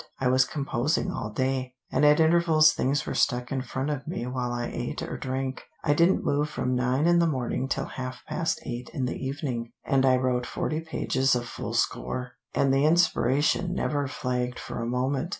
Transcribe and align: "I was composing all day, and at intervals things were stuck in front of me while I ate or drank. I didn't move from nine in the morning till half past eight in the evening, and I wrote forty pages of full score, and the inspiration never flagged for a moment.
"I 0.19 0.29
was 0.29 0.45
composing 0.45 1.11
all 1.11 1.29
day, 1.29 1.75
and 1.91 2.03
at 2.03 2.19
intervals 2.19 2.71
things 2.73 3.05
were 3.05 3.13
stuck 3.13 3.51
in 3.51 3.61
front 3.61 3.91
of 3.91 4.07
me 4.07 4.25
while 4.25 4.51
I 4.51 4.65
ate 4.65 5.03
or 5.03 5.15
drank. 5.15 5.63
I 5.83 5.93
didn't 5.93 6.25
move 6.25 6.49
from 6.49 6.73
nine 6.73 7.05
in 7.05 7.19
the 7.19 7.27
morning 7.27 7.67
till 7.67 7.85
half 7.85 8.23
past 8.27 8.63
eight 8.65 8.89
in 8.95 9.05
the 9.05 9.15
evening, 9.23 9.73
and 9.85 10.03
I 10.03 10.17
wrote 10.17 10.47
forty 10.47 10.79
pages 10.79 11.35
of 11.35 11.45
full 11.47 11.75
score, 11.75 12.31
and 12.55 12.73
the 12.73 12.83
inspiration 12.83 13.75
never 13.75 14.07
flagged 14.07 14.57
for 14.57 14.81
a 14.81 14.87
moment. 14.89 15.29